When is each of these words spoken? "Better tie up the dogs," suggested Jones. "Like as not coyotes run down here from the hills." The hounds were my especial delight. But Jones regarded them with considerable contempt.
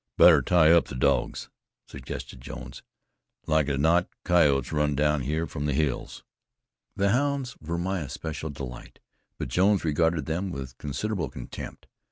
"Better 0.17 0.41
tie 0.41 0.71
up 0.71 0.85
the 0.87 0.95
dogs," 0.95 1.47
suggested 1.85 2.41
Jones. 2.41 2.81
"Like 3.45 3.69
as 3.69 3.77
not 3.77 4.07
coyotes 4.25 4.71
run 4.71 4.95
down 4.95 5.21
here 5.21 5.45
from 5.45 5.67
the 5.67 5.75
hills." 5.75 6.23
The 6.95 7.09
hounds 7.11 7.55
were 7.61 7.77
my 7.77 7.99
especial 7.99 8.49
delight. 8.49 8.99
But 9.37 9.49
Jones 9.49 9.85
regarded 9.85 10.25
them 10.25 10.49
with 10.49 10.75
considerable 10.79 11.29
contempt. 11.29 11.85